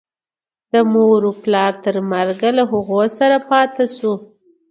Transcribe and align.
د 0.71 0.73
مور 0.93 1.21
و 1.29 1.33
پلار 1.43 1.73
تر 1.85 1.95
مرګه 2.11 2.49
له 2.57 2.63
هغو 2.71 3.01
سره 3.17 3.37
پاتې 3.49 3.85
شو. 3.95 4.13